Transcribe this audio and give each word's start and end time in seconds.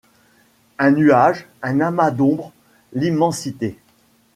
Un 0.79 0.93
nuage, 0.93 1.45
un 1.61 1.79
amas 1.79 2.09
d’ombre, 2.09 2.51
l’immensité? 2.93 3.77